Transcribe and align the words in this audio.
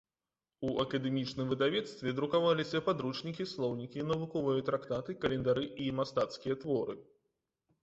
У 0.69 0.69
акадэмічным 0.83 1.51
выдавецтве 1.51 2.13
друкаваліся 2.19 2.81
падручнікі, 2.89 3.47
слоўнікі, 3.53 4.07
навуковыя 4.15 4.67
трактаты, 4.73 5.17
календары 5.27 5.65
і 5.87 5.89
мастацкія 6.03 6.61
творы. 6.67 7.01